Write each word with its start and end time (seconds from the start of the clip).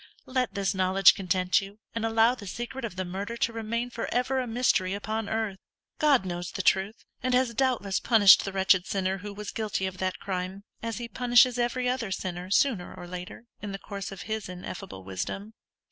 Let 0.25 0.55
this 0.55 0.73
knowledge 0.73 1.13
content 1.13 1.61
you, 1.61 1.77
and 1.93 2.03
allow 2.03 2.33
the 2.33 2.47
secret 2.47 2.83
of 2.85 2.95
the 2.95 3.05
murder 3.05 3.37
to 3.37 3.53
remain 3.53 3.91
for 3.91 4.11
ever 4.11 4.39
a 4.39 4.47
mystery 4.47 4.95
upon 4.95 5.29
earth, 5.29 5.59
God 5.99 6.25
knows 6.25 6.49
the 6.51 6.63
truth, 6.63 7.05
and 7.21 7.35
has 7.35 7.53
doubtless 7.53 7.99
punished 7.99 8.43
the 8.43 8.51
wretched 8.51 8.87
sinner 8.87 9.19
who 9.19 9.31
was 9.31 9.51
guilty 9.51 9.85
of 9.85 9.99
that 9.99 10.17
crime, 10.17 10.63
as 10.81 10.97
He 10.97 11.07
punishes 11.07 11.59
every 11.59 11.87
other 11.87 12.09
sinner, 12.11 12.49
sooner 12.49 12.95
or 12.95 13.05
later, 13.05 13.43
in 13.61 13.73
the 13.73 13.77
course 13.77 14.11
of 14.11 14.23
His 14.23 14.49
ineffable 14.49 15.03
wisdom. 15.03 15.53